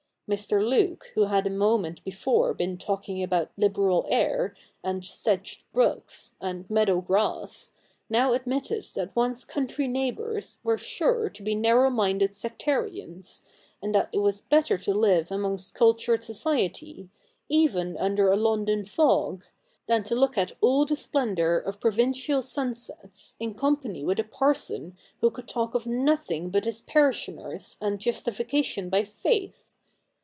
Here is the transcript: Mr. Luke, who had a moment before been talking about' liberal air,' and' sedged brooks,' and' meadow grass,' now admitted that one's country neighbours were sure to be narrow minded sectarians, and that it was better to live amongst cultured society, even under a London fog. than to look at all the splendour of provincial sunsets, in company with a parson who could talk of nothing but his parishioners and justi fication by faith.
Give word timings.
Mr. 0.33 0.63
Luke, 0.65 1.11
who 1.13 1.25
had 1.25 1.45
a 1.45 1.49
moment 1.49 2.01
before 2.05 2.53
been 2.53 2.77
talking 2.77 3.21
about' 3.21 3.51
liberal 3.57 4.05
air,' 4.07 4.55
and' 4.81 5.05
sedged 5.05 5.69
brooks,' 5.73 6.35
and' 6.39 6.63
meadow 6.69 7.01
grass,' 7.01 7.73
now 8.09 8.31
admitted 8.31 8.85
that 8.95 9.13
one's 9.13 9.43
country 9.43 9.89
neighbours 9.89 10.59
were 10.63 10.77
sure 10.77 11.29
to 11.29 11.43
be 11.43 11.53
narrow 11.53 11.89
minded 11.89 12.33
sectarians, 12.33 13.43
and 13.81 13.93
that 13.93 14.07
it 14.13 14.19
was 14.19 14.39
better 14.39 14.77
to 14.77 14.93
live 14.93 15.29
amongst 15.33 15.75
cultured 15.75 16.23
society, 16.23 17.09
even 17.49 17.97
under 17.97 18.31
a 18.31 18.37
London 18.37 18.85
fog. 18.85 19.43
than 19.87 20.01
to 20.01 20.15
look 20.15 20.37
at 20.37 20.53
all 20.61 20.85
the 20.85 20.95
splendour 20.95 21.57
of 21.57 21.81
provincial 21.81 22.41
sunsets, 22.41 23.35
in 23.37 23.53
company 23.53 24.01
with 24.05 24.17
a 24.17 24.23
parson 24.23 24.95
who 25.19 25.29
could 25.29 25.49
talk 25.49 25.75
of 25.75 25.85
nothing 25.85 26.49
but 26.49 26.63
his 26.63 26.81
parishioners 26.83 27.75
and 27.81 27.99
justi 27.99 28.31
fication 28.31 28.89
by 28.89 29.03
faith. 29.03 29.65